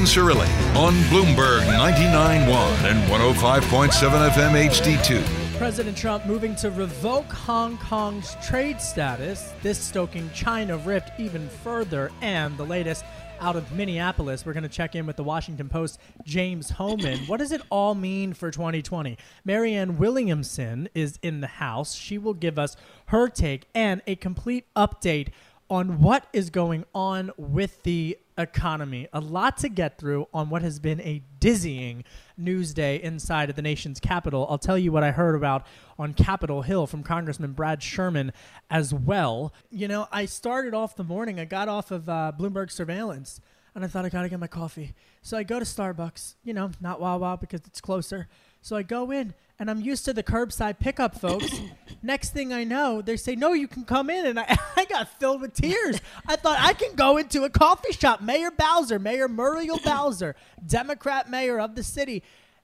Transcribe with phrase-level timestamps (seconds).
[0.00, 2.48] Cirilli on Bloomberg 99.1
[2.84, 5.58] and 105.7 FM HD2.
[5.58, 12.10] President Trump moving to revoke Hong Kong's trade status, this stoking China rift even further,
[12.22, 13.04] and the latest
[13.38, 14.46] out of Minneapolis.
[14.46, 17.18] We're going to check in with the Washington Post, James Hohmann.
[17.26, 19.18] What does it all mean for 2020?
[19.44, 21.94] Marianne Williamson is in the house.
[21.94, 25.28] She will give us her take and a complete update
[25.72, 29.08] on what is going on with the economy.
[29.14, 32.04] A lot to get through on what has been a dizzying
[32.36, 34.46] news day inside of the nation's capital.
[34.50, 35.66] I'll tell you what I heard about
[35.98, 38.34] on Capitol Hill from Congressman Brad Sherman
[38.68, 39.54] as well.
[39.70, 43.40] You know, I started off the morning, I got off of uh, Bloomberg surveillance.
[43.74, 44.92] And I thought I gotta get my coffee.
[45.22, 48.28] So I go to Starbucks, you know, not Wawa because it's closer.
[48.60, 51.60] So I go in and I'm used to the curbside pickup folks.
[52.02, 54.26] Next thing I know, they say, No, you can come in.
[54.26, 56.00] And I, I got filled with tears.
[56.26, 58.20] I thought I can go into a coffee shop.
[58.20, 60.34] Mayor Bowser, Mayor Muriel Bowser,
[60.66, 62.22] Democrat mayor of the city.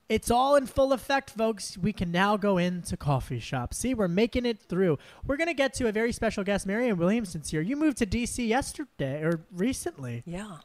[0.08, 1.76] It's all in full effect, folks.
[1.76, 3.76] We can now go into coffee shops.
[3.76, 4.98] See, we're making it through.
[5.26, 7.60] We're going to get to a very special guest, Marianne Williamson's here.
[7.60, 8.46] You moved to D.C.
[8.46, 10.22] yesterday or recently.
[10.24, 10.56] Yeah.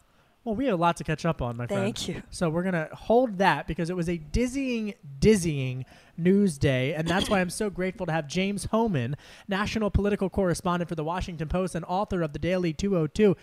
[0.45, 1.83] Well, we have a lot to catch up on, my friend.
[1.83, 2.23] Thank you.
[2.29, 5.85] So we're going to hold that because it was a dizzying, dizzying
[6.17, 6.93] news day.
[6.93, 9.15] And that's why I'm so grateful to have James Hohmann,
[9.47, 13.35] national political correspondent for the Washington Post and author of the Daily 202.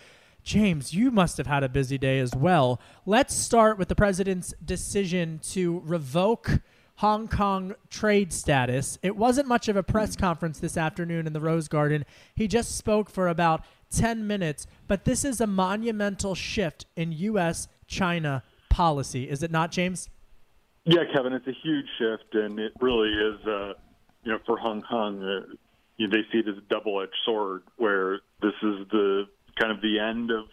[0.43, 2.81] James, you must have had a busy day as well.
[3.05, 6.61] Let's start with the president's decision to revoke
[6.95, 8.97] Hong Kong trade status.
[9.01, 12.05] It wasn't much of a press conference this afternoon in the Rose Garden.
[12.35, 17.67] He just spoke for about 10 minutes, but this is a monumental shift in U.S.
[17.87, 20.09] China policy, is it not, James?
[20.85, 23.73] Yeah, Kevin, it's a huge shift, and it really is, uh,
[24.23, 25.53] you know, for Hong Kong, uh,
[25.99, 29.25] they see it as a double-edged sword, where this is the
[29.59, 30.45] kind of the end of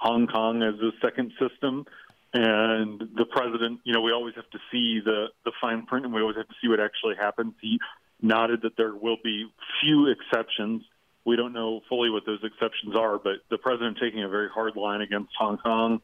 [0.00, 1.86] Hong Kong as a second system,
[2.34, 6.12] and the president, you know, we always have to see the the fine print, and
[6.12, 7.54] we always have to see what actually happens.
[7.60, 7.78] He
[8.20, 9.46] nodded that there will be
[9.80, 10.82] few exceptions.
[11.24, 14.74] We don't know fully what those exceptions are, but the president taking a very hard
[14.74, 16.00] line against Hong Kong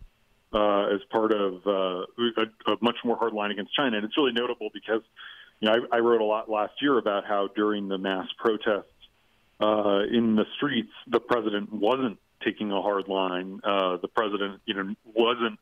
[0.53, 2.05] uh, as part of uh,
[2.37, 3.97] a, a much more hard line against China.
[3.97, 5.03] And it's really notable because
[5.61, 8.87] you know I, I wrote a lot last year about how during the mass protests
[9.61, 13.61] uh, in the streets, the president wasn't taking a hard line.
[13.63, 15.59] Uh, the president, you know, wasn't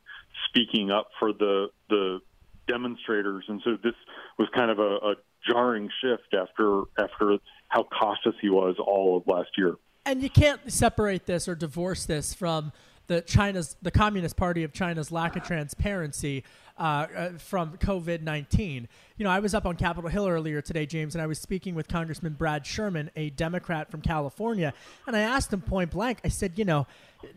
[0.49, 2.21] speaking up for the the
[2.67, 3.95] demonstrators, and so this
[4.39, 5.15] was kind of a, a
[5.49, 9.75] jarring shift after after how cautious he was all of last year.
[10.07, 12.73] And you can't separate this or divorce this from
[13.11, 16.45] the China's the Communist Party of China's lack of transparency
[16.79, 18.87] uh, uh, from COVID nineteen.
[19.17, 21.75] You know, I was up on Capitol Hill earlier today, James, and I was speaking
[21.75, 24.73] with Congressman Brad Sherman, a Democrat from California,
[25.09, 26.21] and I asked him point blank.
[26.25, 26.87] I said, you know,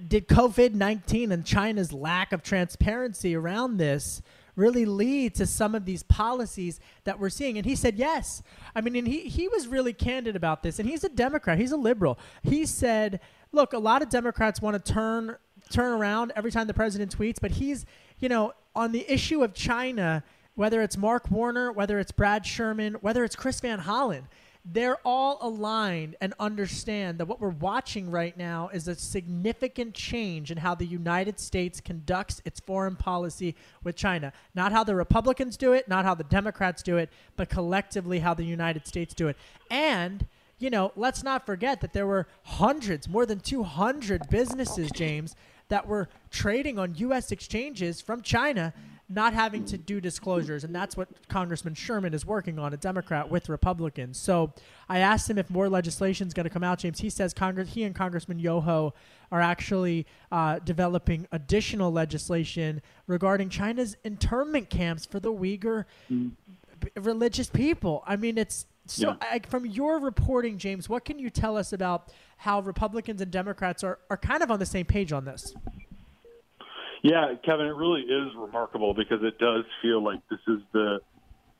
[0.07, 4.21] did COVID nineteen and China's lack of transparency around this?
[4.55, 7.57] really lead to some of these policies that we're seeing?
[7.57, 8.43] And he said yes.
[8.75, 10.77] I mean, and he, he was really candid about this.
[10.79, 12.19] And he's a Democrat, he's a liberal.
[12.43, 13.19] He said,
[13.51, 15.37] look, a lot of Democrats want to turn
[15.69, 17.85] turn around every time the president tweets, but he's,
[18.19, 20.23] you know, on the issue of China,
[20.55, 24.23] whether it's Mark Warner, whether it's Brad Sherman, whether it's Chris Van Hollen,
[24.65, 30.51] they're all aligned and understand that what we're watching right now is a significant change
[30.51, 34.31] in how the United States conducts its foreign policy with China.
[34.55, 38.33] Not how the Republicans do it, not how the Democrats do it, but collectively how
[38.33, 39.35] the United States do it.
[39.69, 40.25] And
[40.59, 45.35] you know, let's not forget that there were hundreds, more than 200 businesses, James,
[45.73, 47.31] that were trading on U.S.
[47.31, 48.75] exchanges from China
[49.09, 53.29] not having to do disclosures, and that's what Congressman Sherman is working on, a Democrat
[53.29, 54.19] with Republicans.
[54.19, 54.53] So
[54.87, 56.99] I asked him if more legislation is going to come out, James.
[56.99, 58.93] He says Congress, he and Congressman Yoho
[59.31, 66.31] are actually uh, developing additional legislation regarding China's internment camps for the Uyghur mm.
[66.79, 68.03] b- religious people.
[68.05, 69.15] I mean, it's so yeah.
[69.21, 73.83] I, from your reporting, James, what can you tell us about how Republicans and Democrats
[73.83, 75.53] are, are kind of on the same page on this?
[77.01, 80.99] Yeah, Kevin, it really is remarkable because it does feel like this is the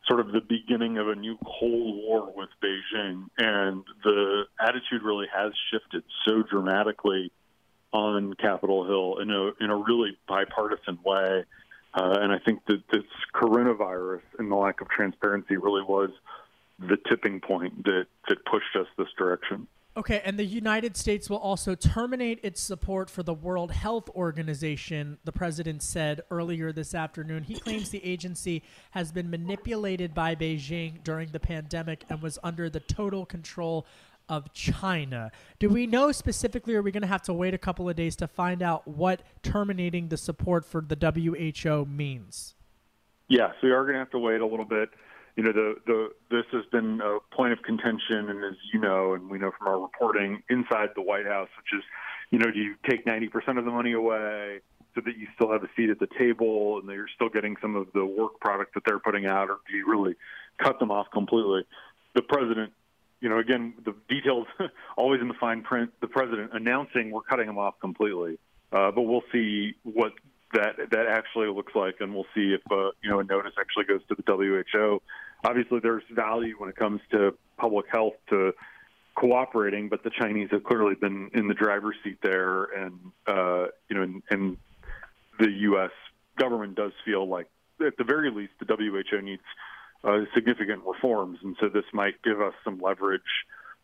[0.07, 5.27] sort of the beginning of a new Cold War with Beijing, and the attitude really
[5.33, 7.31] has shifted so dramatically
[7.93, 11.43] on Capitol Hill in a in a really bipartisan way.
[11.93, 13.03] Uh, and I think that this
[13.35, 16.09] coronavirus and the lack of transparency really was
[16.87, 19.67] the tipping point that that pushed us this direction.
[19.95, 25.19] Okay, and the United States will also terminate its support for the World Health Organization,
[25.23, 27.43] the president said earlier this afternoon.
[27.43, 32.71] He claims the agency has been manipulated by Beijing during the pandemic and was under
[32.71, 33.85] the total control
[34.27, 35.31] of China.
[35.59, 37.95] Do we know specifically, or are we going to have to wait a couple of
[37.95, 42.55] days to find out what terminating the support for the WHO means?
[43.27, 44.89] Yes, we are going to have to wait a little bit
[45.35, 49.13] you know, the, the this has been a point of contention, and as you know,
[49.13, 51.83] and we know from our reporting inside the White House, which is,
[52.29, 54.59] you know, do you take 90% of the money away
[54.93, 57.55] so that you still have a seat at the table and that you're still getting
[57.61, 60.15] some of the work product that they're putting out, or do you really
[60.61, 61.65] cut them off completely?
[62.13, 62.71] The president,
[63.19, 64.45] you know, again, the details
[64.97, 65.91] always in the fine print.
[65.99, 68.37] The president announcing we're cutting them off completely,
[68.71, 70.13] uh, but we'll see what
[70.53, 73.85] that that actually looks like, and we'll see if uh, you know a notice actually
[73.85, 75.01] goes to the WHO.
[75.45, 78.53] Obviously, there's value when it comes to public health to
[79.15, 83.95] cooperating, but the Chinese have clearly been in the driver's seat there, and uh, you
[83.95, 84.57] know, and, and
[85.39, 85.91] the U.S.
[86.37, 87.47] government does feel like,
[87.85, 89.41] at the very least, the WHO needs
[90.03, 93.21] uh, significant reforms, and so this might give us some leverage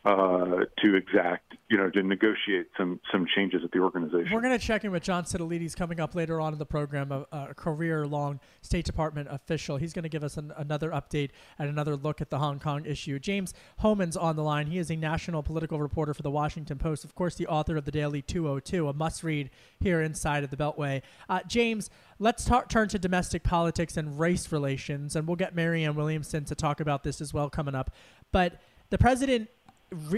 [0.06, 4.32] uh, to exact, you know, to negotiate some some changes at the organization.
[4.32, 7.12] We're going to check in with John Sitilides coming up later on in the program,
[7.12, 9.76] a, a career-long State Department official.
[9.76, 12.86] He's going to give us an, another update and another look at the Hong Kong
[12.86, 13.20] issue.
[13.20, 14.68] James Hohmann's on the line.
[14.68, 17.84] He is a national political reporter for the Washington Post, of course, the author of
[17.84, 19.50] the Daily 202, a must-read
[19.82, 21.02] here inside of the Beltway.
[21.28, 26.46] Uh, James, let's turn to domestic politics and race relations, and we'll get Marianne Williamson
[26.46, 27.92] to talk about this as well coming up.
[28.32, 29.50] But the president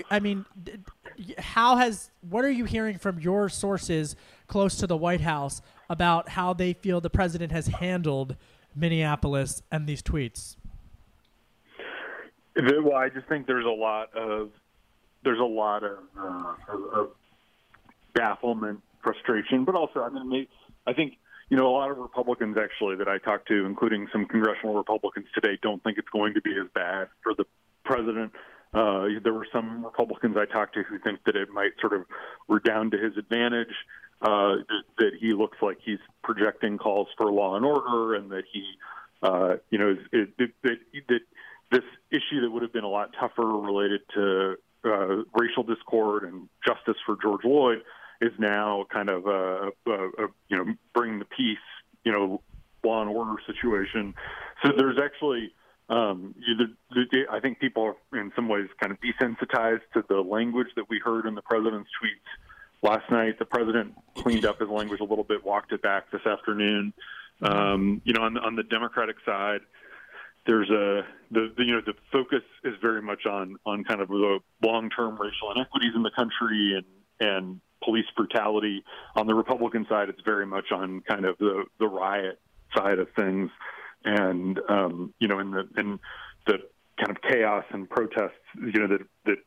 [0.10, 0.46] I mean,
[1.38, 4.16] how has what are you hearing from your sources
[4.48, 8.36] close to the White House about how they feel the president has handled
[8.76, 10.56] Minneapolis and these tweets?
[12.56, 14.50] Well, I just think there's a lot of
[15.24, 16.54] there's a lot of, uh,
[16.94, 17.12] of
[18.14, 20.48] bafflement, frustration, but also I mean,
[20.86, 21.14] I think
[21.50, 25.28] you know a lot of Republicans actually that I talked to, including some congressional Republicans
[25.34, 27.46] today, don't think it's going to be as bad for the
[27.86, 28.34] president
[28.74, 32.06] uh, there were some Republicans I talked to who think that it might sort of
[32.48, 33.74] redound to his advantage,
[34.22, 34.58] uh,
[34.98, 38.64] that, he looks like he's projecting calls for law and order, and that he,
[39.24, 40.28] uh, you know, is, is,
[40.64, 40.78] that,
[41.10, 41.20] that
[41.72, 46.48] this issue that would have been a lot tougher related to uh, racial discord and
[46.66, 47.80] justice for George Floyd
[48.22, 51.58] is now kind of a, a, a you know bring the peace,
[52.04, 52.42] you know,
[52.84, 54.14] law and order situation.
[54.64, 55.54] So there's actually
[55.92, 60.70] um, you, I think people are in some ways kind of desensitized to the language
[60.78, 63.38] that we heard in the president's tweets last night.
[63.38, 66.94] The president cleaned up his language a little bit, walked it back this afternoon.
[67.42, 69.60] Um, you know, on the, on the Democratic side,
[70.48, 74.08] there's a the, the you know the focus is very much on on kind of
[74.08, 76.86] the long-term racial inequities in the country and
[77.20, 78.82] and police brutality.
[79.18, 82.40] On the Republican side, it's very much on kind of the the riot
[82.74, 83.52] side of things
[84.06, 86.00] and um, you know, in the in
[86.48, 86.60] the
[86.98, 89.38] kind of chaos and protests, you know, that that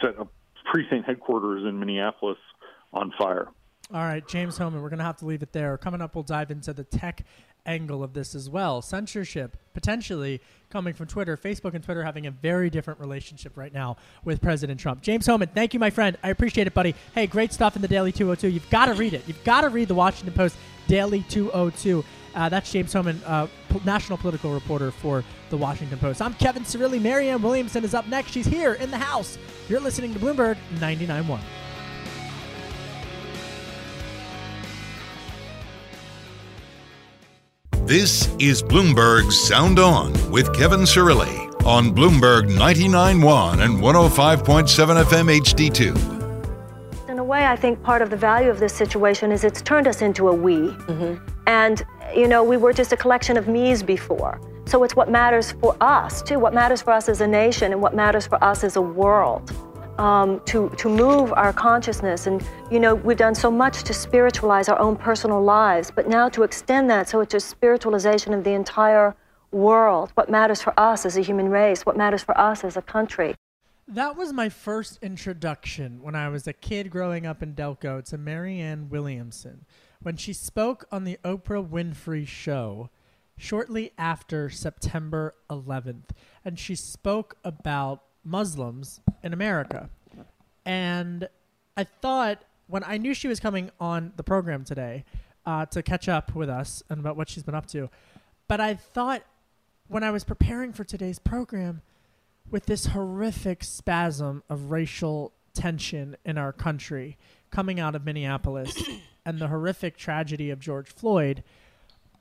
[0.00, 0.32] set up
[0.70, 2.38] precinct headquarters in Minneapolis
[2.92, 3.48] on fire.
[3.92, 5.78] All right, James Hohmann, we're going to have to leave it there.
[5.78, 7.24] Coming up, we'll dive into the tech
[7.64, 8.82] angle of this as well.
[8.82, 13.96] Censorship potentially coming from Twitter, Facebook and Twitter having a very different relationship right now
[14.24, 15.02] with President Trump.
[15.02, 16.18] James Hohmann, thank you, my friend.
[16.22, 16.94] I appreciate it, buddy.
[17.14, 18.48] Hey, great stuff in the Daily 202.
[18.48, 19.22] You've got to read it.
[19.26, 22.04] You've got to read the Washington Post Daily 202.
[22.34, 23.46] Uh, that's James Hohmann, uh,
[23.84, 26.22] national political reporter for the Washington Post.
[26.22, 27.00] I'm Kevin Cirilli.
[27.00, 28.32] Marianne Williamson is up next.
[28.32, 29.38] She's here in the house.
[29.68, 31.40] You're listening to Bloomberg 99.1.
[37.86, 47.08] This is Bloomberg Sound On with Kevin Cirilli on Bloomberg 99.1 and 105.7 FM HD2.
[47.08, 49.86] In a way, I think part of the value of this situation is it's turned
[49.86, 50.54] us into a we.
[50.54, 51.82] Mm-hmm And,
[52.14, 54.40] you know, we were just a collection of me's before.
[54.66, 57.80] So it's what matters for us, too, what matters for us as a nation and
[57.80, 59.52] what matters for us as a world.
[59.98, 62.28] Um, to, to move our consciousness.
[62.28, 66.28] And, you know, we've done so much to spiritualize our own personal lives, but now
[66.28, 69.16] to extend that so it's a spiritualization of the entire
[69.50, 72.82] world, what matters for us as a human race, what matters for us as a
[72.82, 73.34] country.
[73.88, 78.18] That was my first introduction when I was a kid growing up in Delco to
[78.18, 79.64] Marianne Williamson
[80.02, 82.90] when she spoke on the Oprah Winfrey show
[83.36, 86.10] shortly after September 11th.
[86.44, 89.90] And she spoke about Muslims in America.
[90.64, 91.28] And
[91.76, 95.04] I thought when I knew she was coming on the program today
[95.46, 97.88] uh, to catch up with us and about what she's been up to,
[98.48, 99.22] but I thought
[99.86, 101.80] when I was preparing for today's program,
[102.50, 107.16] with this horrific spasm of racial tension in our country
[107.50, 108.74] coming out of Minneapolis
[109.28, 111.44] and the horrific tragedy of George Floyd,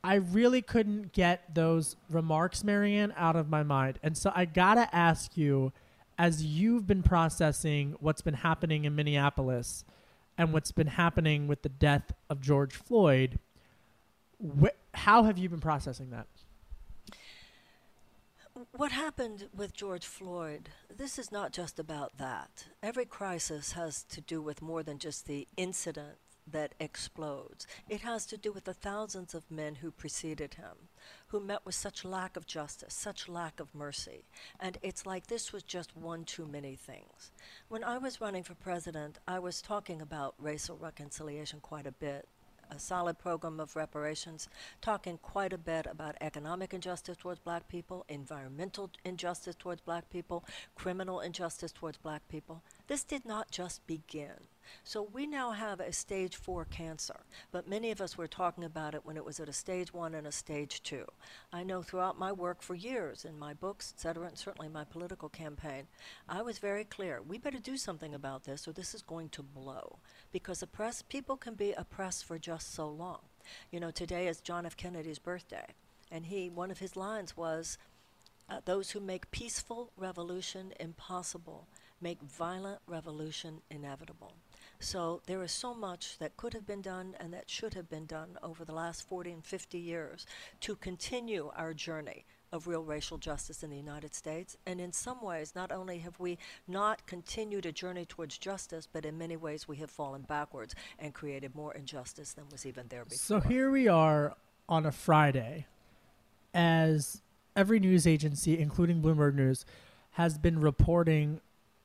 [0.04, 3.98] I really couldn't get those remarks, Marianne, out of my mind.
[4.04, 5.72] And so I gotta ask you,
[6.18, 9.86] as you've been processing what's been happening in Minneapolis
[10.38, 13.40] and what's been happening with the death of George Floyd,
[14.62, 16.28] wh- how have you been processing that?
[18.74, 22.66] What happened with George Floyd, this is not just about that.
[22.84, 26.18] Every crisis has to do with more than just the incident
[26.52, 27.68] that explodes.
[27.90, 30.90] It has to do with the thousands of men who preceded him,
[31.28, 34.26] who met with such lack of justice, such lack of mercy.
[34.60, 37.32] And it's like this was just one too many things.
[37.68, 42.28] When I was running for president, I was talking about racial reconciliation quite a bit
[42.70, 44.50] a solid program of reparations,
[44.82, 50.44] talking quite a bit about economic injustice towards black people, environmental injustice towards black people,
[50.76, 52.64] criminal injustice towards black people.
[52.88, 54.48] This did not just begin.
[54.84, 57.22] So we now have a stage four cancer,
[57.52, 60.16] but many of us were talking about it when it was at a stage one
[60.16, 61.06] and a stage two.
[61.52, 64.84] I know throughout my work for years, in my books, et cetera, and certainly my
[64.84, 65.88] political campaign,
[66.28, 69.44] I was very clear we better do something about this or this is going to
[69.44, 70.00] blow.
[70.32, 73.20] Because oppressed people can be oppressed for just so long.
[73.72, 74.76] You know, today is John F.
[74.76, 75.66] Kennedy's birthday,
[76.12, 77.78] and he, one of his lines was,
[78.50, 81.68] uh, those who make peaceful revolution impossible
[82.00, 84.34] make violent revolution inevitable.
[84.80, 88.06] So there is so much that could have been done and that should have been
[88.06, 90.26] done over the last 40 and 50 years
[90.62, 94.56] to continue our journey of real racial justice in the United States.
[94.66, 99.06] And in some ways, not only have we not continued a journey towards justice, but
[99.06, 103.04] in many ways we have fallen backwards and created more injustice than was even there
[103.04, 103.18] before.
[103.18, 104.36] So here we are
[104.70, 105.66] on a Friday
[106.54, 107.22] as
[107.56, 109.66] every news agency, including Bloomberg News,
[110.12, 111.42] has been reporting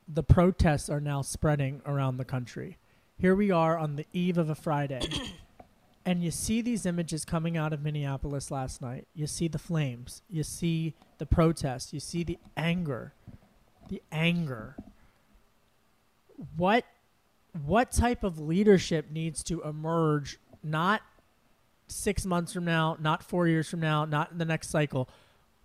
[0.09, 2.77] the protests are now spreading around the country.
[3.23, 5.01] Here we are on the eve of a Friday.
[6.05, 9.07] and you see these images coming out of Minneapolis last night.
[9.15, 10.23] You see the flames.
[10.29, 11.93] You see the protests.
[11.93, 13.15] You see the anger.
[13.89, 14.75] The anger.
[16.57, 16.85] What
[17.65, 21.03] what type of leadership needs to emerge not
[21.87, 25.09] 6 months from now, not 4 years from now, not in the next cycle,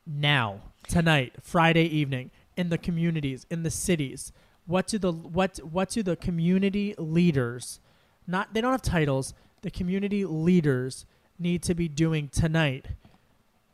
[0.05, 4.31] now, tonight, Friday evening in the communities, in the cities?
[4.67, 7.79] What do the what what do the community leaders
[8.27, 11.05] not they don't have titles, the community leaders
[11.39, 12.87] need to be doing tonight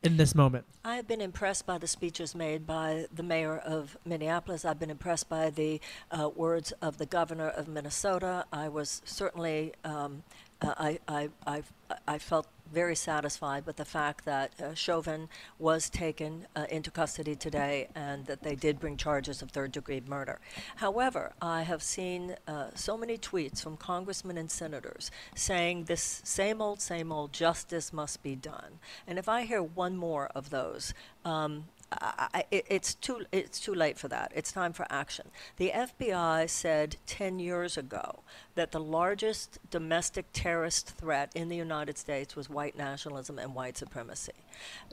[0.03, 0.65] in this moment?
[0.85, 4.65] I have been impressed by the speeches made by the mayor of Minneapolis.
[4.65, 5.81] I've been impressed by the
[6.11, 8.45] uh, words of the governor of Minnesota.
[8.53, 10.23] I was certainly, um,
[10.61, 11.63] uh, I, I, I,
[12.07, 17.35] I felt very satisfied with the fact that uh, Chauvin was taken uh, into custody
[17.35, 20.39] today and that they did bring charges of third degree murder.
[20.77, 26.61] However, I have seen uh, so many tweets from congressmen and senators saying this same
[26.61, 28.79] old, same old justice must be done.
[29.07, 31.65] And if I hear one more of those, um,
[32.01, 34.31] I, it, it's too it's too late for that.
[34.35, 35.27] It's time for action.
[35.57, 38.21] The FBI said 10 years ago
[38.55, 43.77] that the largest domestic terrorist threat in the United States was white nationalism and white
[43.77, 44.33] supremacy.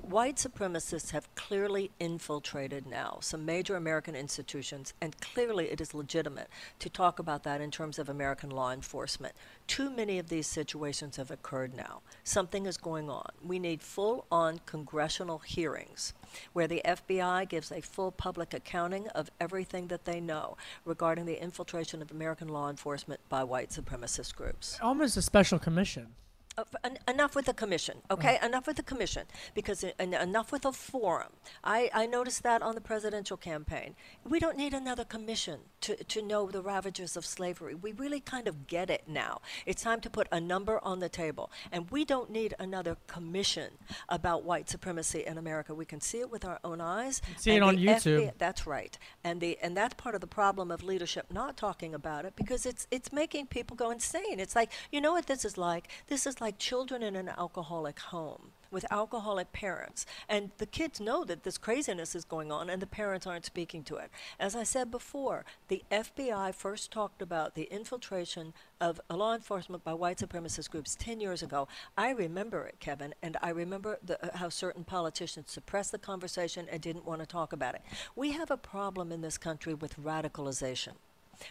[0.03, 6.49] White supremacists have clearly infiltrated now some major American institutions, and clearly it is legitimate
[6.79, 9.35] to talk about that in terms of American law enforcement.
[9.67, 12.01] Too many of these situations have occurred now.
[12.25, 13.31] Something is going on.
[13.45, 16.15] We need full on congressional hearings
[16.53, 21.43] where the FBI gives a full public accounting of everything that they know regarding the
[21.43, 24.79] infiltration of American law enforcement by white supremacist groups.
[24.81, 26.15] Almost a special commission.
[26.59, 28.37] Uh, en- enough with the commission, okay?
[28.43, 31.29] Enough with the commission, because e- en- enough with a forum.
[31.63, 33.95] I, I noticed that on the presidential campaign.
[34.29, 37.75] We don't need another commission to, to know the ravages of slavery.
[37.77, 39.41] We really kind of get it now.
[39.65, 43.75] It's time to put a number on the table, and we don't need another commission
[44.09, 45.73] about white supremacy in America.
[45.73, 47.23] We can see it with our own eyes.
[47.39, 48.33] see it and on the YouTube.
[48.39, 52.25] that's right, and the and that's part of the problem of leadership not talking about
[52.25, 54.41] it because it's it's making people go insane.
[54.41, 55.89] It's like you know what this is like.
[56.09, 61.25] This is like children in an alcoholic home with alcoholic parents, and the kids know
[61.25, 64.11] that this craziness is going on, and the parents aren't speaking to it.
[64.39, 69.95] As I said before, the FBI first talked about the infiltration of law enforcement by
[69.95, 71.69] white supremacist groups 10 years ago.
[71.97, 76.67] I remember it, Kevin, and I remember the, uh, how certain politicians suppressed the conversation
[76.71, 77.83] and didn't want to talk about it.
[78.15, 80.95] We have a problem in this country with radicalization.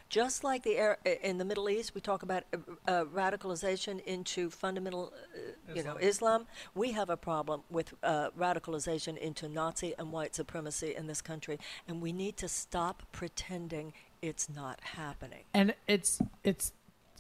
[0.10, 4.50] Just like the air, in the Middle East, we talk about uh, uh, radicalization into
[4.50, 6.48] fundamental, uh, you know, Islam.
[6.76, 11.60] We have a problem with uh, radicalization into Nazi and white supremacy in this country,
[11.88, 15.44] and we need to stop pretending it's not happening.
[15.54, 16.74] and it's it's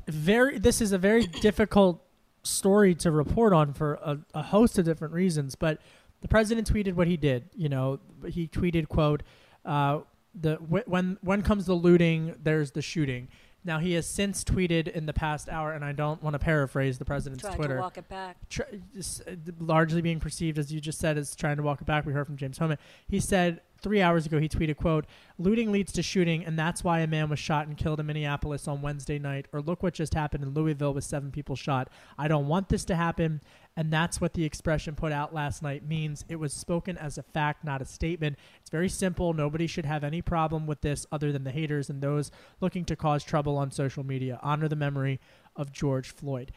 [0.07, 2.03] very this is a very difficult
[2.43, 5.79] story to report on for a, a host of different reasons but
[6.21, 9.23] the president tweeted what he did you know he tweeted quote
[9.65, 9.99] uh,
[10.33, 13.27] the when when comes the looting there's the shooting
[13.65, 16.97] now he has since tweeted in the past hour and i don't want to paraphrase
[16.99, 18.37] the president's Try twitter to walk it back.
[18.47, 18.61] tr-
[18.97, 22.05] s- uh, largely being perceived as you just said as trying to walk it back.
[22.05, 22.77] We heard from James Hohmann.
[23.07, 25.05] He said three hours ago he tweeted, "quote
[25.37, 28.67] Looting leads to shooting, and that's why a man was shot and killed in Minneapolis
[28.67, 29.47] on Wednesday night.
[29.51, 31.89] Or look what just happened in Louisville with seven people shot.
[32.17, 33.41] I don't want this to happen."
[33.79, 36.25] And that's what the expression put out last night means.
[36.27, 38.37] It was spoken as a fact, not a statement.
[38.59, 39.31] It's very simple.
[39.33, 42.97] Nobody should have any problem with this other than the haters and those looking to
[42.97, 44.37] cause trouble on social media.
[44.43, 45.21] Honor the memory
[45.55, 46.51] of George Floyd.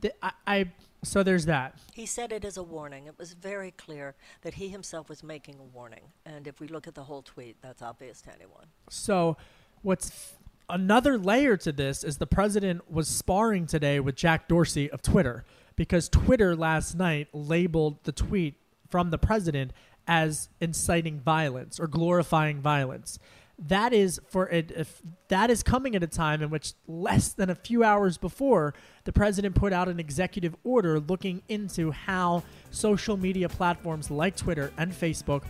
[0.00, 0.72] The, I, I
[1.04, 1.78] so there's that.
[1.94, 3.06] He said it as a warning.
[3.06, 6.02] It was very clear that he himself was making a warning.
[6.24, 8.66] And if we look at the whole tweet, that's obvious to anyone.
[8.90, 9.36] So,
[9.82, 14.90] what's f- another layer to this is the president was sparring today with Jack Dorsey
[14.90, 15.44] of Twitter
[15.76, 18.54] because Twitter last night labeled the tweet
[18.88, 19.72] from the president
[20.06, 23.18] as inciting violence or glorifying violence.
[23.58, 24.70] That is for it.
[24.70, 28.74] If that is coming at a time in which less than a few hours before
[29.04, 34.72] the president put out an executive order looking into how social media platforms like Twitter
[34.76, 35.42] and Facebook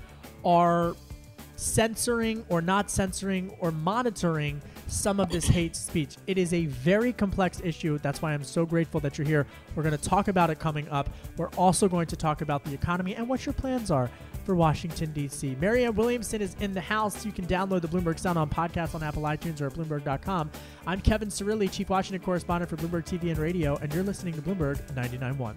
[0.45, 0.95] are
[1.57, 6.17] censoring or not censoring or monitoring some of this hate speech.
[6.27, 7.99] It is a very complex issue.
[7.99, 9.47] That's why I'm so grateful that you're here.
[9.75, 11.11] We're going to talk about it coming up.
[11.37, 14.11] We're also going to talk about the economy and what your plans are
[14.45, 15.57] for Washington, D.C.
[15.61, 17.27] Marianne Williamson is in the house.
[17.27, 20.51] You can download the Bloomberg Sound on podcast on Apple iTunes or at Bloomberg.com.
[20.87, 24.43] I'm Kevin Cirilli, Chief Washington Correspondent for Bloomberg TV and Radio, and you're listening to
[24.43, 25.57] Bloomberg 99.1.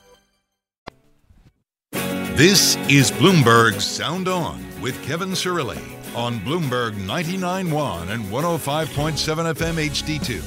[2.41, 5.79] This is Bloomberg Sound On with Kevin Cirilli
[6.15, 10.43] on Bloomberg 99.1 and 105.7 FM HD2.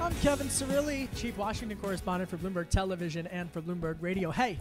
[0.00, 4.32] I'm Kevin Cirilli, Chief Washington Correspondent for Bloomberg Television and for Bloomberg Radio.
[4.32, 4.58] Hey,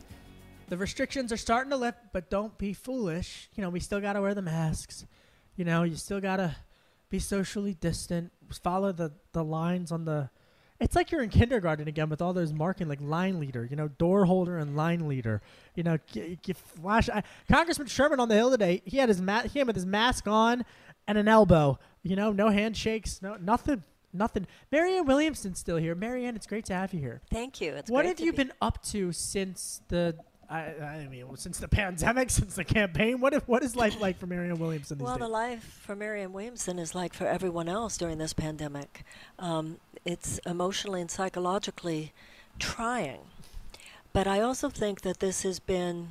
[0.69, 3.49] the restrictions are starting to lift, but don't be foolish.
[3.55, 5.07] You know, we still got to wear the masks.
[5.55, 6.55] You know, you still got to
[7.09, 10.29] be socially distant, follow the, the lines on the.
[10.83, 13.87] It's like you're in kindergarten again with all those marking, like line leader, you know,
[13.87, 15.41] door holder and line leader.
[15.75, 17.09] You know, g- g- flash.
[17.09, 19.85] I, Congressman Sherman on the Hill today, he had his ma- he had with his
[19.85, 20.65] mask on
[21.07, 21.79] and an elbow.
[22.03, 24.45] You know, no handshakes, no nothing, nothing.
[24.71, 25.95] Marianne Williamson's still here.
[25.95, 27.21] Marianne, it's great to have you here.
[27.31, 27.73] Thank you.
[27.73, 30.17] It's what have you be- been up to since the?
[30.53, 34.19] I, I mean, since the pandemic, since the campaign, what if, what is life like
[34.19, 35.21] for Marianne Williamson these Well, days?
[35.21, 39.03] the life for Marianne Williamson is like for everyone else during this pandemic.
[39.39, 42.13] Um, it's emotionally and psychologically
[42.59, 43.21] trying.
[44.13, 46.09] But I also think that this has been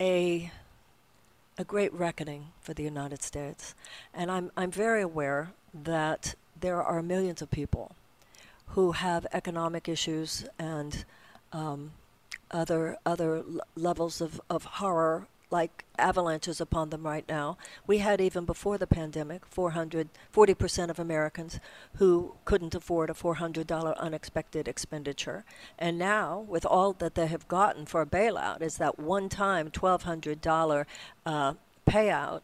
[0.00, 0.52] a
[1.60, 3.74] a great reckoning for the United States.
[4.12, 7.92] And I'm I'm very aware that there are millions of people
[8.68, 11.04] who have economic issues and
[11.52, 11.92] um,
[12.50, 13.42] other other
[13.76, 17.56] levels of, of horror like avalanches upon them right now.
[17.86, 21.58] We had even before the pandemic 400 40% of Americans
[21.96, 25.44] who couldn't afford a $400 unexpected expenditure.
[25.78, 30.84] And now with all that they have gotten for a bailout is that one-time $1200
[31.24, 31.54] uh,
[31.86, 32.42] payout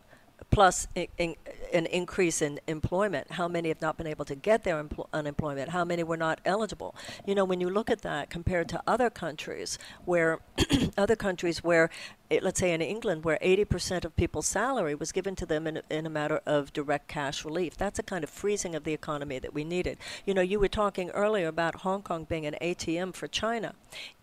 [0.50, 1.36] plus in, in,
[1.72, 3.32] an increase in employment.
[3.32, 5.70] How many have not been able to get their empl- unemployment?
[5.70, 6.94] How many were not eligible?
[7.26, 10.40] You know, when you look at that compared to other countries where
[10.96, 11.90] other countries where
[12.30, 15.82] it, let's say in England, where 80% of people's salary was given to them in,
[15.90, 17.76] in a matter of direct cash relief.
[17.76, 19.98] That's a kind of freezing of the economy that we needed.
[20.24, 23.74] You know, you were talking earlier about Hong Kong being an ATM for China.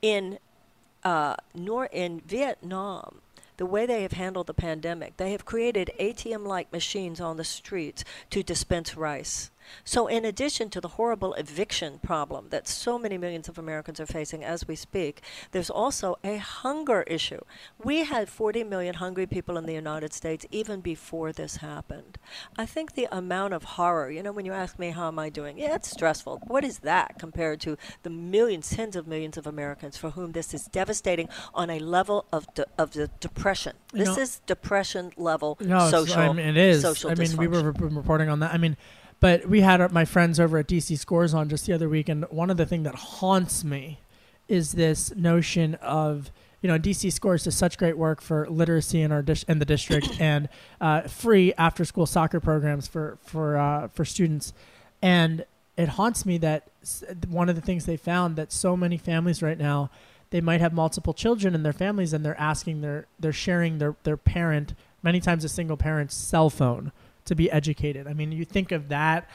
[0.02, 0.40] In
[1.04, 3.22] uh, nor in Vietnam,
[3.62, 7.44] the way they have handled the pandemic, they have created ATM like machines on the
[7.44, 9.51] streets to dispense rice.
[9.84, 14.06] So, in addition to the horrible eviction problem that so many millions of Americans are
[14.06, 17.42] facing as we speak, there's also a hunger issue.
[17.84, 22.18] We had 40 million hungry people in the United States even before this happened.
[22.58, 25.30] I think the amount of horror, you know, when you ask me how am I
[25.30, 26.42] doing, yeah, it's stressful.
[26.48, 30.54] What is that compared to the millions, tens of millions of Americans for whom this
[30.54, 33.74] is devastating on a level of de- of the depression?
[33.94, 36.20] This know, is depression level no, social.
[36.20, 36.82] I mean, it is.
[36.82, 38.54] Social I mean, we were reporting on that.
[38.54, 38.78] I mean
[39.22, 42.26] but we had my friends over at DC Scores on just the other week, and
[42.30, 44.00] one of the things that haunts me
[44.50, 46.32] is this notion of
[46.62, 49.66] you know DC Scores does such great work for literacy in our dis- in the
[49.66, 50.50] district and
[50.82, 54.54] uh, free after school soccer programs for for uh, for students,
[55.02, 55.46] and
[55.78, 56.68] it haunts me that
[57.30, 59.90] one of the things they found that so many families right now
[60.32, 63.96] they might have multiple children in their families and they're asking their they're sharing their
[64.04, 66.92] their parent many times a single parent's cell phone
[67.26, 68.08] to be educated.
[68.08, 69.30] I mean, you think of that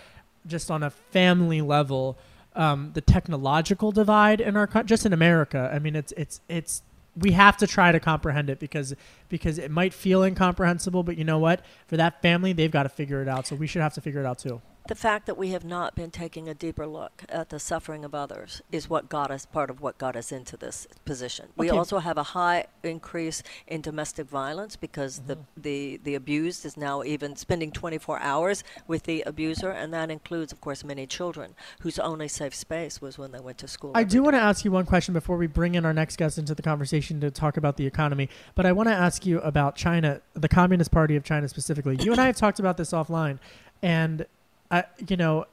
[0.46, 2.18] just on a family level,
[2.54, 5.70] um, the technological divide in our just in America.
[5.72, 6.82] I mean, it's it's it's
[7.16, 8.94] we have to try to comprehend it because
[9.28, 11.64] because it might feel incomprehensible, but you know what?
[11.86, 13.46] For that family, they've got to figure it out.
[13.46, 15.94] So we should have to figure it out too the fact that we have not
[15.94, 19.70] been taking a deeper look at the suffering of others is what got us part
[19.70, 21.48] of what got us into this position.
[21.56, 25.40] We also have a high increase in domestic violence because mm-hmm.
[25.56, 30.10] the, the the abused is now even spending 24 hours with the abuser, and that
[30.10, 33.92] includes, of course, many children whose only safe space was when they went to school.
[33.94, 36.38] I do want to ask you one question before we bring in our next guest
[36.38, 39.76] into the conversation to talk about the economy, but I want to ask you about
[39.76, 41.96] China, the Communist Party of China specifically.
[42.00, 43.38] You and I have talked about this offline,
[43.82, 44.26] and
[44.70, 45.46] I, you know,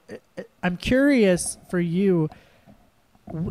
[0.62, 2.30] I'm curious for you.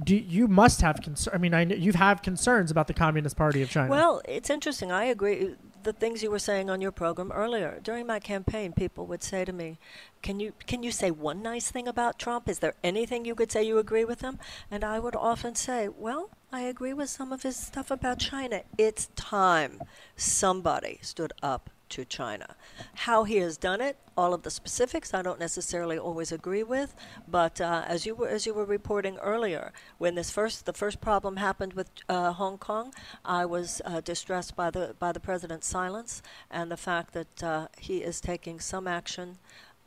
[0.04, 1.34] Do you must have concern?
[1.34, 3.89] I mean, I you have concerns about the Communist Party of China.
[3.89, 4.91] Well, it's interesting.
[4.91, 5.56] I agree.
[5.82, 9.43] The things you were saying on your program earlier during my campaign, people would say
[9.43, 9.80] to me,
[10.21, 12.47] "Can you can you say one nice thing about Trump?
[12.47, 14.38] Is there anything you could say you agree with him?"
[14.69, 18.62] And I would often say, "Well, I agree with some of his stuff about China.
[18.78, 19.82] It's time
[20.15, 22.56] somebody stood up to China.
[23.06, 26.95] How he has done it, all of the specifics, I don't necessarily always agree with.
[27.27, 30.99] But uh, as you were as you were reporting earlier, when this first the first
[31.01, 35.67] problem happened with uh, Hong Kong, I was uh, distressed by the by the president's
[35.67, 39.38] silence and the fact that uh, he is taking some action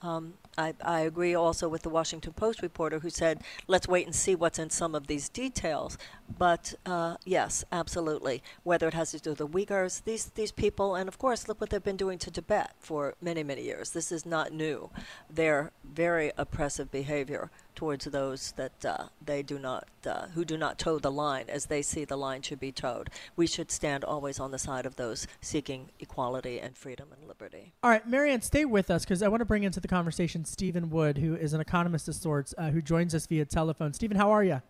[0.03, 4.15] um, I, I, agree also with the Washington Post reporter who said, let's wait and
[4.15, 5.97] see what's in some of these details.
[6.39, 8.43] But uh, yes, absolutely.
[8.63, 11.61] Whether it has to do with the Uyghurs, these, these people, and of course, look
[11.61, 13.91] what they've been doing to Tibet for many, many years.
[13.91, 14.91] This is not new.
[15.31, 20.79] Their very oppressive behavior towards those that uh, they do not, uh, who do not
[20.79, 23.11] toe the line as they see the line should be towed.
[23.37, 27.73] We should stand always on the side of those seeking equality and freedom and liberty.
[27.83, 30.91] All right, Marianne, stay with us because I want to bring into the conversation Stephen
[30.91, 33.93] Wood, who is an economist of sorts, uh, who joins us via telephone.
[33.93, 34.61] Stephen, how are you?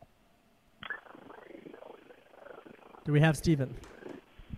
[3.05, 3.73] Do we have Stephen?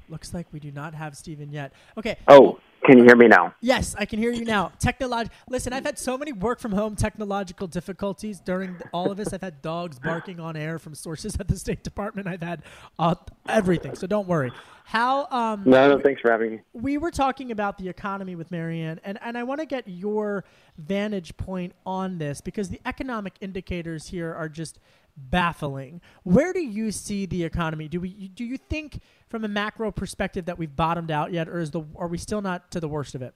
[0.09, 1.73] Looks like we do not have Stephen yet.
[1.99, 2.17] Okay.
[2.27, 2.59] Oh,
[2.89, 3.55] can you hear me now?
[3.61, 4.73] Yes, I can hear you now.
[4.81, 9.35] Technolog- Listen, I've had so many work from home technological difficulties during all of this.
[9.35, 12.27] I've had dogs barking on air from sources at the State Department.
[12.27, 12.63] I've had
[12.99, 13.15] uh,
[13.47, 14.51] everything, so don't worry.
[14.85, 15.27] How?
[15.31, 16.61] Um, no, no, thanks for having me.
[16.73, 20.45] We were talking about the economy with Marianne, and, and I want to get your
[20.79, 24.79] vantage point on this because the economic indicators here are just
[25.19, 26.01] baffling.
[26.23, 27.89] Where do you see the economy?
[27.89, 31.61] Do we do you think from a macro perspective that we've bottomed out yet, or
[31.61, 33.35] is the are we still not to the worst of it?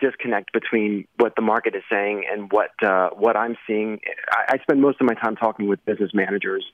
[0.00, 4.00] Disconnect between what the market is saying and what uh, what I'm seeing.
[4.30, 6.64] I, I spend most of my time talking with business managers,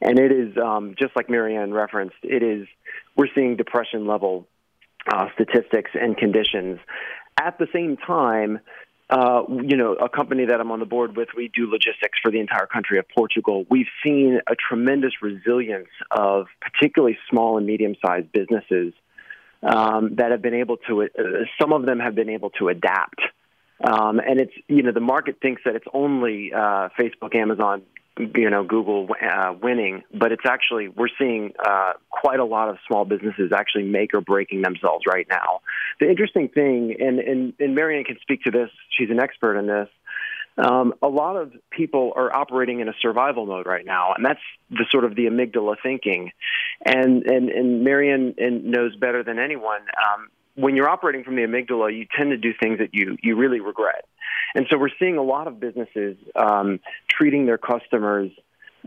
[0.00, 2.16] and it is um, just like Marianne referenced.
[2.22, 2.66] It is
[3.16, 4.46] we're seeing depression level
[5.12, 6.78] uh, statistics and conditions.
[7.40, 8.60] At the same time,
[9.10, 12.30] uh, you know, a company that I'm on the board with, we do logistics for
[12.30, 13.66] the entire country of Portugal.
[13.68, 18.94] We've seen a tremendous resilience of particularly small and medium sized businesses
[19.64, 21.06] um, that have been able to, uh,
[21.60, 23.20] some of them have been able to adapt.
[23.82, 27.82] Um, and it's, you know, the market thinks that it's only uh, Facebook, Amazon,
[28.18, 32.78] you know Google uh, winning, but it's actually we're seeing uh, quite a lot of
[32.86, 35.60] small businesses actually make or breaking themselves right now.
[36.00, 39.66] The interesting thing, and and, and Marianne can speak to this; she's an expert in
[39.66, 39.88] this.
[40.58, 44.40] Um, a lot of people are operating in a survival mode right now, and that's
[44.70, 46.32] the sort of the amygdala thinking.
[46.84, 49.80] And and and Marianne knows better than anyone.
[49.80, 53.36] Um, when you're operating from the amygdala, you tend to do things that you you
[53.36, 54.06] really regret.
[54.54, 58.30] And so we're seeing a lot of businesses um, treating their customers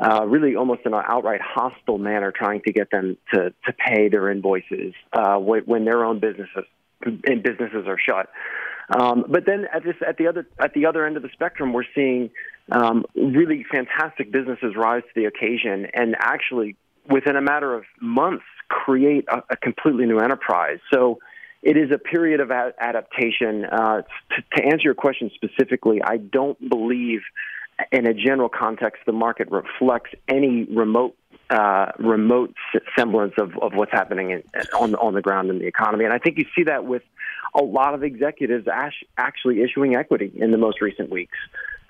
[0.01, 4.09] uh, really almost in an outright hostile manner, trying to get them to, to pay
[4.09, 6.65] their invoices uh, when their own businesses
[7.05, 8.29] and businesses are shut.
[8.89, 11.73] Um, but then at this at the other at the other end of the spectrum,
[11.73, 12.31] we're seeing
[12.71, 16.75] um, really fantastic businesses rise to the occasion and actually
[17.09, 20.79] within a matter of months create a, a completely new enterprise.
[20.93, 21.19] So
[21.63, 23.65] it is a period of adaptation.
[23.65, 24.01] Uh,
[24.55, 27.21] to, answer your question specifically, I don't believe,
[27.91, 31.15] in a general context, the market reflects any remote
[31.49, 32.55] uh, remote
[32.97, 34.43] semblance of, of what's happening in,
[34.79, 36.05] on on the ground in the economy.
[36.05, 37.03] And I think you see that with
[37.55, 38.67] a lot of executives
[39.17, 41.37] actually issuing equity in the most recent weeks.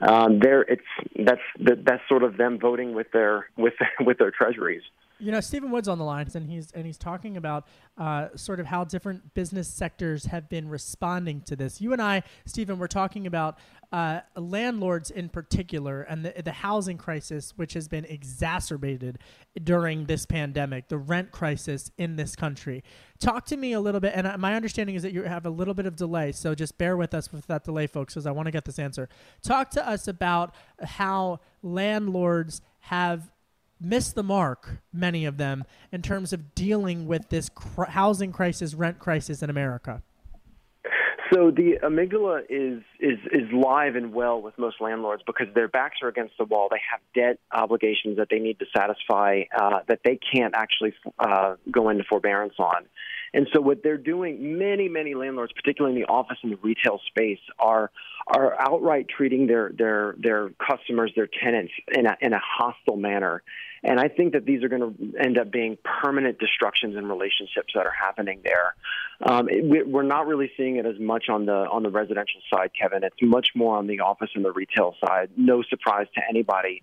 [0.01, 0.83] Um, there, it's
[1.15, 4.83] that's that's sort of them voting with their with with their treasuries.
[5.23, 7.65] You know, Stephen Wood's on the lines, and he's and he's talking about
[7.97, 11.79] uh, sort of how different business sectors have been responding to this.
[11.79, 13.57] You and I, Stephen, we're talking about
[13.93, 19.17] uh, landlords in particular and the, the housing crisis, which has been exacerbated
[19.63, 22.83] during this pandemic, the rent crisis in this country.
[23.19, 25.49] Talk to me a little bit, and uh, my understanding is that you have a
[25.49, 28.31] little bit of delay, so just bear with us with that delay, folks, because I
[28.31, 29.07] want to get this answer.
[29.41, 33.31] Talk to us about how landlords have
[33.84, 38.74] missed the mark, many of them, in terms of dealing with this cr- housing crisis,
[38.74, 40.02] rent crisis in America?
[41.34, 45.98] So the amygdala is is is live and well with most landlords because their backs
[46.04, 46.67] are against the wall.
[46.69, 51.56] They have debt obligations that they need to satisfy uh, that they can't actually uh,
[51.72, 52.86] go into forbearance on.
[53.34, 57.00] And so what they're doing, many many landlords, particularly in the office and the retail
[57.08, 57.89] space, are
[58.28, 63.41] are outright treating their their their customers, their tenants, in a in a hostile manner.
[63.84, 67.74] And I think that these are going to end up being permanent destructions in relationships
[67.76, 68.76] that are happening there.
[69.22, 72.72] Um, it, we're not really seeing it as much on the on the residential side,
[72.80, 73.04] Kevin.
[73.04, 75.30] It's much more on the office and the retail side.
[75.36, 76.82] No surprise to anybody.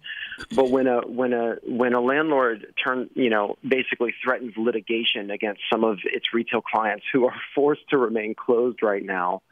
[0.54, 5.62] But when a when a when a landlord turn you know basically threatens litigation against
[5.72, 9.42] some of its retail clients who are forced to remain closed right now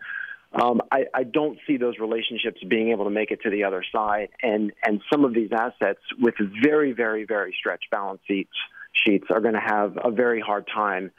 [0.52, 3.84] um, I, I don't see those relationships being able to make it to the other
[3.92, 4.28] side.
[4.42, 8.52] And, and some of these assets with very, very, very stretched balance sheets,
[8.92, 11.10] sheets are going to have a very hard time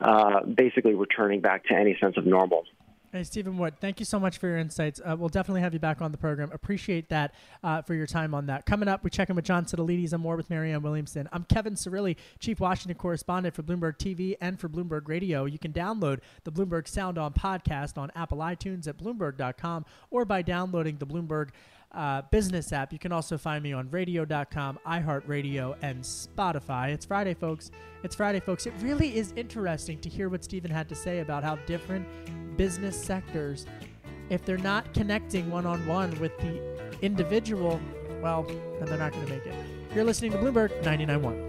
[0.00, 2.64] uh, basically returning back to any sense of normal.
[3.10, 5.00] Hey, Stephen Wood, thank you so much for your insights.
[5.00, 6.50] Uh, we'll definitely have you back on the program.
[6.52, 8.66] Appreciate that uh, for your time on that.
[8.66, 11.26] Coming up, we check in with John Sitilides and more with Marianne Williamson.
[11.32, 15.46] I'm Kevin Cirilli, Chief Washington Correspondent for Bloomberg TV and for Bloomberg Radio.
[15.46, 20.42] You can download the Bloomberg Sound On podcast on Apple iTunes at Bloomberg.com or by
[20.42, 21.48] downloading the Bloomberg
[21.92, 22.92] uh, business app.
[22.92, 26.90] You can also find me on radio.com, iHeartRadio, and Spotify.
[26.90, 27.70] It's Friday, folks.
[28.04, 28.66] It's Friday, folks.
[28.66, 32.06] It really is interesting to hear what Stephen had to say about how different
[32.58, 33.64] business sectors,
[34.28, 36.60] if they're not connecting one on one with the
[37.00, 37.80] individual,
[38.20, 39.54] well, then they're not going to make it.
[39.94, 41.46] You're listening to Bloomberg 99.1.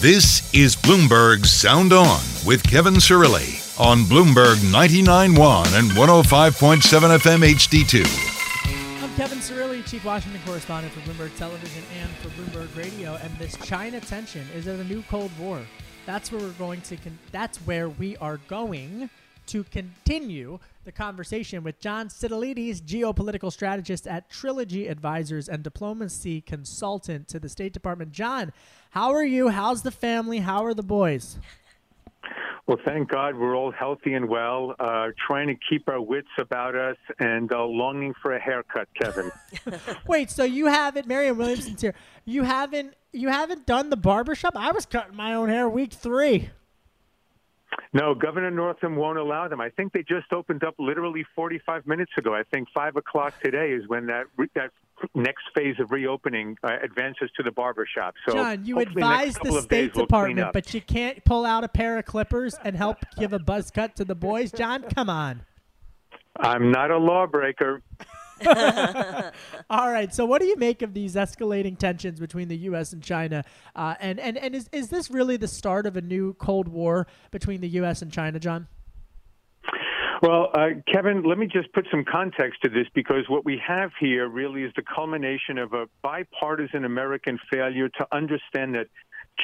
[0.00, 9.02] This is Bloomberg Sound On with Kevin Cirilli on Bloomberg 99.1 and 105.7 FM HD2.
[9.02, 13.14] I'm Kevin Cirilli, Chief Washington Correspondent for Bloomberg Television and for Bloomberg Radio.
[13.22, 15.62] And this China tension is it a new Cold War?
[16.06, 16.96] That's where we're going to.
[16.96, 19.08] Con- that's where we are going
[19.46, 27.28] to continue the conversation with John Sitilides, geopolitical strategist at Trilogy Advisors and diplomacy consultant
[27.28, 28.12] to the State Department.
[28.12, 28.52] John,
[28.90, 29.48] how are you?
[29.48, 30.38] How's the family?
[30.38, 31.38] How are the boys?
[32.66, 36.74] Well, thank God we're all healthy and well, uh, trying to keep our wits about
[36.74, 39.30] us and uh, longing for a haircut, Kevin.
[40.06, 41.94] Wait, so you haven't, Marianne Williamson's here.
[42.24, 44.56] You haven't, you haven't done the barbershop?
[44.56, 46.48] I was cutting my own hair week three.
[47.92, 49.60] No, Governor Northam won't allow them.
[49.60, 52.34] I think they just opened up literally 45 minutes ago.
[52.34, 54.70] I think five o'clock today is when that that
[55.14, 58.14] next phase of reopening uh, advances to the barbershop.
[58.26, 61.98] So, John, you advise the State we'll Department, but you can't pull out a pair
[61.98, 64.52] of clippers and help give a buzz cut to the boys.
[64.52, 65.42] John, come on.
[66.36, 67.82] I'm not a lawbreaker.
[69.70, 70.14] All right.
[70.14, 72.92] So, what do you make of these escalating tensions between the U.S.
[72.92, 73.44] and China?
[73.74, 77.06] Uh, and and and is is this really the start of a new Cold War
[77.30, 78.02] between the U.S.
[78.02, 78.66] and China, John?
[80.22, 83.90] Well, uh, Kevin, let me just put some context to this because what we have
[84.00, 88.86] here really is the culmination of a bipartisan American failure to understand that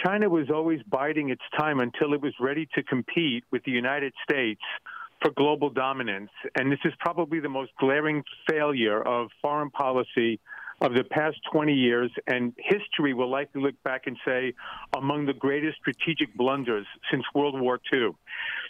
[0.05, 4.14] China was always biding its time until it was ready to compete with the United
[4.22, 4.62] States
[5.22, 6.30] for global dominance.
[6.56, 10.40] And this is probably the most glaring failure of foreign policy
[10.80, 14.54] of the past 20 years, and history will likely look back and say
[14.96, 18.11] among the greatest strategic blunders since World War II.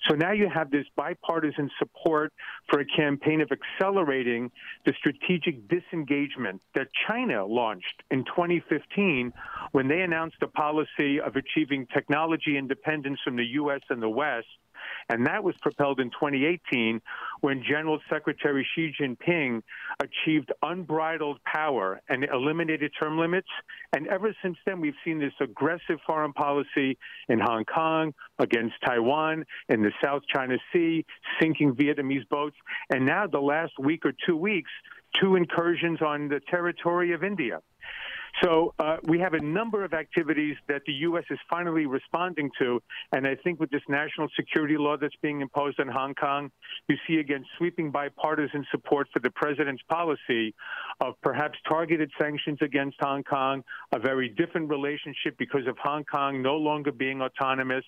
[0.09, 2.33] So now you have this bipartisan support
[2.69, 4.51] for a campaign of accelerating
[4.87, 9.33] the strategic disengagement that China launched in 2015
[9.71, 13.83] when they announced a policy of achieving technology independence from the U.S.
[13.89, 14.49] and the West
[15.09, 17.01] and that was propelled in 2018
[17.41, 19.63] when General Secretary Xi Jinping
[20.01, 23.49] achieved unbridled power and eliminated term limits.
[23.93, 29.45] And ever since then, we've seen this aggressive foreign policy in Hong Kong, against Taiwan,
[29.69, 31.05] in the South China Sea,
[31.41, 32.57] sinking Vietnamese boats.
[32.91, 34.71] And now, the last week or two weeks,
[35.21, 37.61] two incursions on the territory of India.
[38.43, 41.25] So uh, we have a number of activities that the U.S.
[41.31, 42.81] is finally responding to,
[43.13, 46.51] and I think with this national security law that's being imposed on Hong Kong,
[46.89, 50.55] you see again sweeping bipartisan support for the president's policy
[51.01, 53.63] of perhaps targeted sanctions against Hong Kong,
[53.93, 57.85] a very different relationship because of Hong Kong no longer being autonomous,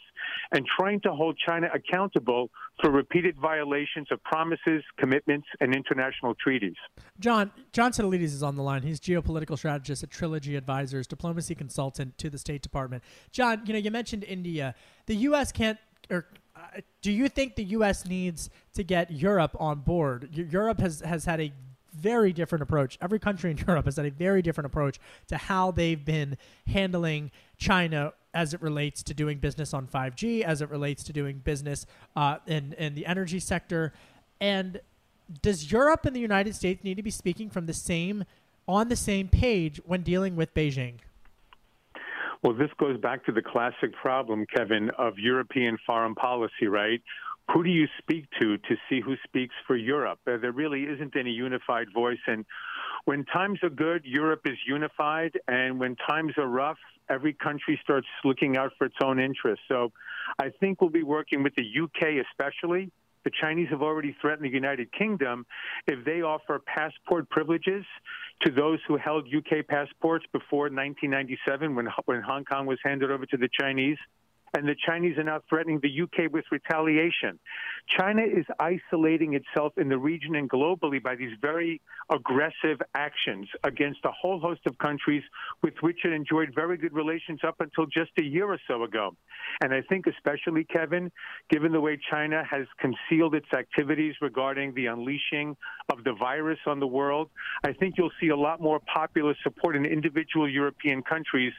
[0.53, 2.51] and trying to hold China accountable
[2.81, 6.75] for repeated violations of promises, commitments, and international treaties.
[7.19, 8.83] John John Sitilides is on the line.
[8.83, 13.03] He's geopolitical strategist at Trilogy Advisors, diplomacy consultant to the State Department.
[13.33, 14.75] John, you know, you mentioned India.
[15.05, 15.53] The U.S.
[15.53, 18.07] can't, or uh, do you think the U.S.
[18.07, 20.31] needs to get Europe on board?
[20.33, 21.53] Europe has has had a
[21.93, 22.97] very different approach.
[23.03, 27.31] Every country in Europe has had a very different approach to how they've been handling
[27.59, 31.85] China as it relates to doing business on 5G, as it relates to doing business
[32.17, 33.93] uh, in in the energy sector,
[34.41, 34.81] and
[35.43, 38.25] does Europe and the United States need to be speaking from the same
[38.69, 40.95] on the same page when dealing with Beijing?
[42.43, 47.01] Well, this goes back to the classic problem, Kevin, of European foreign policy, right?
[47.53, 50.19] Who do you speak to to see who speaks for Europe?
[50.25, 52.19] There really isn't any unified voice.
[52.27, 52.45] And
[53.05, 55.39] when times are good, Europe is unified.
[55.47, 59.65] And when times are rough, every country starts looking out for its own interests.
[59.69, 59.93] So
[60.41, 62.91] I think we'll be working with the UK especially
[63.25, 65.47] the Chinese have already threatened the United Kingdom
[65.87, 67.85] if they offer passport privileges
[68.43, 73.27] to those who held UK passports before 1997 when, when Hong Kong was handed over
[73.27, 73.99] to the Chinese
[74.55, 77.39] and the Chinese are now threatening the UK with retaliation.
[77.99, 84.01] China is isolating itself in the region and globally by these very aggressive actions against
[84.05, 85.23] a whole host of countries
[85.63, 89.17] with which it enjoyed very good relations up until just a year or so ago.
[89.63, 91.11] And I think, especially, Kevin,
[91.51, 95.57] given the way China has concealed its activities regarding the unleashing
[95.91, 97.31] of the virus on the world,
[97.65, 101.53] I think you'll see a lot more popular support in individual European countries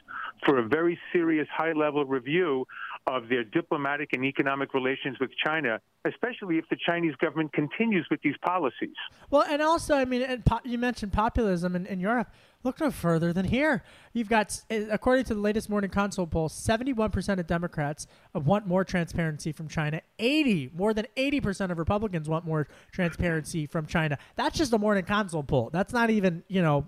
[0.46, 2.66] for a very serious high level review
[3.06, 8.22] of their diplomatic and economic relations with China, especially if the Chinese government continues with
[8.22, 8.96] these policies.
[9.30, 12.32] Well, and also, I mean, po- you mentioned populism in, in Europe.
[12.64, 13.84] Look no further than here.
[14.14, 18.86] You've got, eh, according to the latest Morning Consult poll, 71% of Democrats want more
[18.86, 20.02] transparency from China.
[20.18, 24.18] 80, more than 80% of Republicans want more transparency from China.
[24.38, 25.70] That's just a Morning Consult poll.
[25.74, 26.88] That's not even, you know,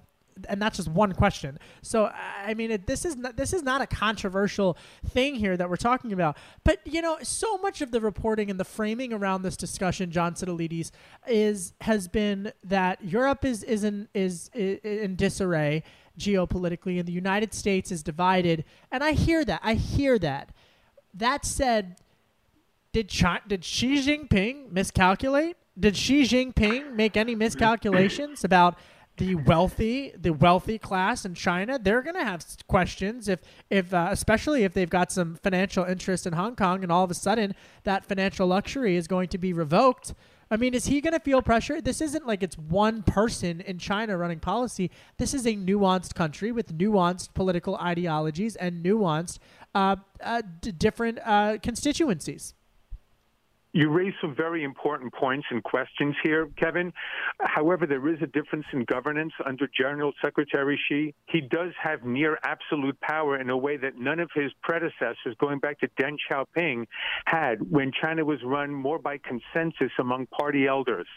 [0.49, 1.57] and that's just one question.
[1.81, 2.11] So
[2.45, 5.75] I mean, it, this is not, this is not a controversial thing here that we're
[5.75, 6.37] talking about.
[6.63, 10.33] But you know, so much of the reporting and the framing around this discussion, John
[10.33, 10.91] Sitilides,
[11.27, 15.83] is has been that Europe is is in is, is in disarray
[16.17, 18.65] geopolitically, and the United States is divided.
[18.91, 19.61] And I hear that.
[19.63, 20.53] I hear that.
[21.13, 21.97] That said,
[22.91, 23.07] did
[23.47, 25.57] did Xi Jinping miscalculate?
[25.77, 28.77] Did Xi Jinping make any miscalculations about?
[29.17, 34.09] The wealthy, the wealthy class in China, they're going to have questions if, if uh,
[34.11, 37.55] especially if they've got some financial interest in Hong Kong, and all of a sudden
[37.83, 40.13] that financial luxury is going to be revoked.
[40.51, 41.81] I mean, is he going to feel pressure?
[41.81, 44.91] This isn't like it's one person in China running policy.
[45.17, 49.39] This is a nuanced country with nuanced political ideologies and nuanced
[49.73, 52.53] uh, uh, d- different uh, constituencies.
[53.75, 56.93] You raise some very important points and questions here, Kevin.
[57.41, 61.13] However, there is a difference in governance under General Secretary Xi.
[61.27, 65.59] He does have near absolute power in a way that none of his predecessors, going
[65.59, 66.85] back to Deng Xiaoping,
[67.25, 71.07] had when China was run more by consensus among party elders.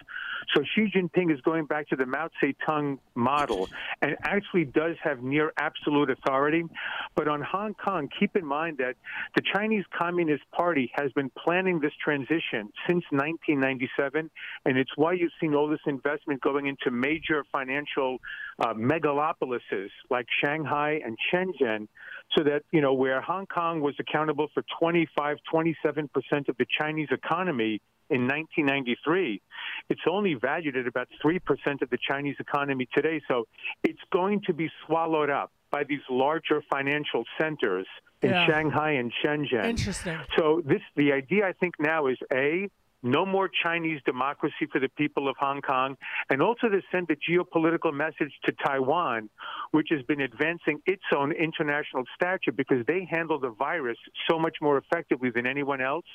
[0.52, 3.68] So Xi Jinping is going back to the Mao Zedong model
[4.02, 6.64] and actually does have near absolute authority.
[7.14, 8.96] But on Hong Kong, keep in mind that
[9.36, 14.30] the Chinese Communist Party has been planning this transition since 1997,
[14.64, 18.18] and it's why you've seen all this investment going into major financial
[18.58, 21.88] uh, megalopolises like Shanghai and Shenzhen
[22.36, 27.08] so that, you know, where Hong Kong was accountable for 25, 27% of the Chinese
[27.10, 27.80] economy
[28.10, 29.40] in 1993,
[29.90, 31.40] it's only valued at about 3%
[31.82, 33.20] of the Chinese economy today.
[33.28, 33.46] So
[33.84, 37.86] it's going to be swallowed up by these larger financial centers
[38.22, 38.46] in Yeah.
[38.46, 39.64] Shanghai and Shenzhen.
[39.64, 40.18] Interesting.
[40.36, 42.68] So this the idea I think now is a
[43.02, 45.96] no more Chinese democracy for the people of Hong Kong,
[46.30, 49.30] and also to send a geopolitical message to Taiwan,
[49.70, 53.98] which has been advancing its own international stature because they handle the virus
[54.28, 56.06] so much more effectively than anyone else.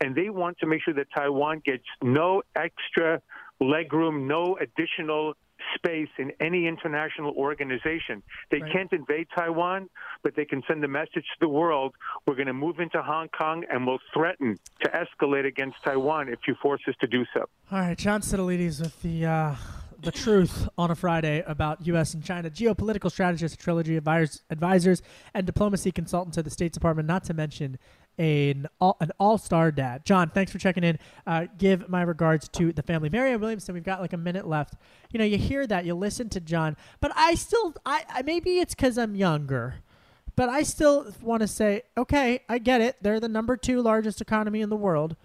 [0.00, 3.20] And they want to make sure that Taiwan gets no extra
[3.60, 5.34] legroom, no additional
[5.74, 8.22] space in any international organization.
[8.50, 8.72] They Right.
[8.72, 9.88] can't invade Taiwan,
[10.22, 11.94] but they can send a message to the world
[12.26, 16.40] we're going to move into Hong Kong and we'll threaten to escalate against Taiwan if
[16.46, 17.46] you force us to do so.
[17.72, 19.54] All right, John Sitilides with the uh,
[20.02, 22.12] the truth on a Friday about U.S.
[22.14, 22.50] and China.
[22.50, 25.02] Geopolitical strategist, trilogy advisors, advisors,
[25.34, 27.08] and diplomacy consultant to the State Department.
[27.08, 27.78] Not to mention
[28.18, 30.04] an all, an all star dad.
[30.04, 30.98] John, thanks for checking in.
[31.26, 33.08] Uh, give my regards to the family.
[33.08, 33.74] Marianne Williamson.
[33.74, 34.74] We've got like a minute left.
[35.10, 38.58] You know, you hear that, you listen to John, but I still, I, I maybe
[38.58, 39.76] it's because I'm younger.
[40.34, 42.96] But I still want to say, okay, I get it.
[43.00, 45.16] They're the number two largest economy in the world,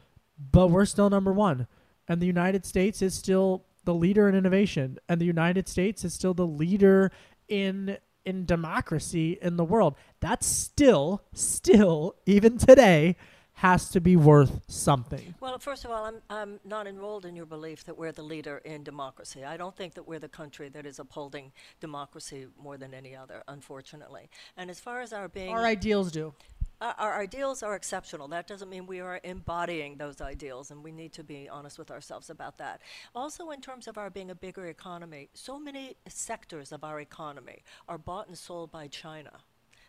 [0.51, 1.67] but we're still number one.
[2.07, 4.99] And the United States is still the leader in innovation.
[5.09, 7.11] And the United States is still the leader
[7.49, 9.95] in in democracy in the world.
[10.19, 13.15] That's still, still, even today,
[13.53, 15.35] has to be worth something.
[15.39, 18.57] Well, first of all, I'm, I'm not enrolled in your belief that we're the leader
[18.65, 19.43] in democracy.
[19.43, 23.43] I don't think that we're the country that is upholding democracy more than any other,
[23.47, 24.29] unfortunately.
[24.57, 25.49] And as far as our being.
[25.49, 26.33] Our ideals do.
[26.81, 28.27] Our, our ideals are exceptional.
[28.27, 31.91] That doesn't mean we are embodying those ideals, and we need to be honest with
[31.91, 32.81] ourselves about that.
[33.15, 37.63] Also, in terms of our being a bigger economy, so many sectors of our economy
[37.87, 39.31] are bought and sold by China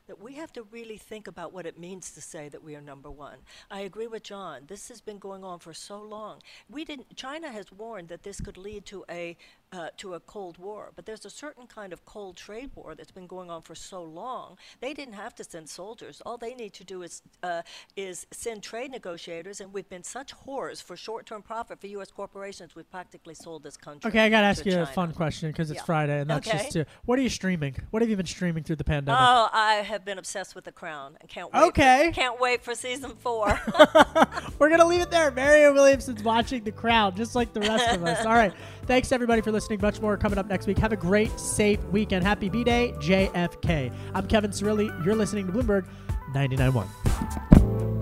[0.06, 2.80] that we have to really think about what it means to say that we are
[2.80, 3.38] number one.
[3.70, 4.62] I agree with John.
[4.66, 6.40] This has been going on for so long.
[6.68, 7.16] We didn't.
[7.16, 9.36] China has warned that this could lead to a
[9.72, 13.10] uh, to a cold war, but there's a certain kind of cold trade war that's
[13.10, 14.56] been going on for so long.
[14.80, 16.20] They didn't have to send soldiers.
[16.26, 17.62] All they need to do is uh,
[17.96, 22.10] is send trade negotiators, and we've been such whores for short-term profit for U.S.
[22.10, 22.76] corporations.
[22.76, 24.08] We've practically sold this country.
[24.10, 25.84] Okay, I got to ask you a fun question because it's Yeah.
[25.84, 26.58] Friday, and that's Okay.
[26.58, 27.74] just to, what are you streaming?
[27.90, 29.18] What have you been streaming through the pandemic?
[29.20, 31.62] Oh, I have been obsessed with The Crown and can't wait.
[31.68, 32.08] Okay.
[32.08, 33.58] For, can't wait for season four.
[34.58, 35.30] We're gonna leave it there.
[35.30, 38.24] Marianne Williamson's watching the Crown, just like the rest of us.
[38.26, 38.52] All right.
[38.86, 39.78] Thanks everybody for listening.
[39.80, 40.78] Much more coming up next week.
[40.78, 42.24] Have a great, safe weekend.
[42.24, 43.92] Happy B Day, JFK.
[44.14, 45.04] I'm Kevin Cirilli.
[45.04, 45.86] You're listening to Bloomberg
[46.34, 48.01] 99.1.